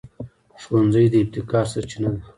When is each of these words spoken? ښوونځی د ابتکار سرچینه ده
ښوونځی 0.61 1.05
د 1.11 1.15
ابتکار 1.23 1.65
سرچینه 1.73 2.09
ده 2.13 2.19